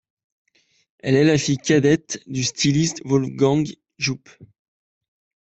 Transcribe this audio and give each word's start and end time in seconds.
Elle 1.01 1.13
est 1.13 1.23
la 1.23 1.37
fille 1.37 1.59
cadette 1.59 2.23
du 2.25 2.43
styliste 2.43 3.03
Wolfgang 3.05 3.65
Joop. 3.99 4.27